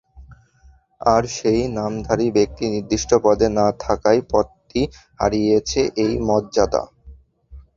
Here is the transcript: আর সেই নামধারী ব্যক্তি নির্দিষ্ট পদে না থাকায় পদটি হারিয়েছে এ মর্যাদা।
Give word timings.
আর 1.01 1.23
সেই 1.35 1.61
নামধারী 1.77 2.27
ব্যক্তি 2.31 2.63
নির্দিষ্ট 2.67 3.11
পদে 3.23 3.47
না 3.57 3.67
থাকায় 3.79 4.21
পদটি 4.31 4.81
হারিয়েছে 5.19 5.81
এ 5.97 6.17
মর্যাদা। 6.27 6.83